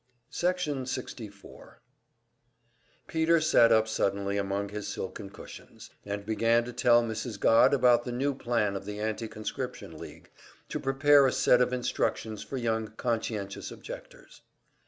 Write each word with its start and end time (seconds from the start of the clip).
Section 0.31 0.87
64 0.87 1.79
Peter 3.05 3.39
sat 3.39 3.71
up 3.71 3.87
suddenly 3.87 4.35
among 4.35 4.69
his 4.69 4.87
silken 4.87 5.29
cushions, 5.29 5.91
and 6.03 6.25
began 6.25 6.63
to 6.63 6.73
tell 6.73 7.03
Mrs. 7.03 7.39
Godd 7.39 7.71
about 7.71 8.03
the 8.03 8.11
new 8.11 8.33
plan 8.33 8.75
of 8.75 8.85
the 8.85 8.99
Anti 8.99 9.27
conscription 9.27 9.95
League, 9.99 10.31
to 10.69 10.79
prepare 10.79 11.27
a 11.27 11.31
set 11.31 11.61
of 11.61 11.71
instructions 11.71 12.41
for 12.41 12.57
young 12.57 12.87
conscientious 12.97 13.69
objectors. 13.69 14.41